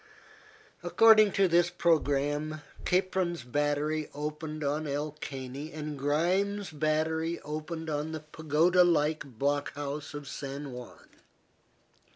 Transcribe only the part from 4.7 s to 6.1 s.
El Caney and